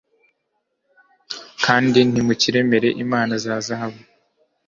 kandi 1.65 1.99
ntimukiremere 2.11 2.89
imana 3.03 3.33
za 3.43 3.55
zahabu 3.67 4.01